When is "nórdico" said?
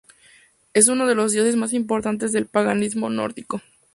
3.11-3.61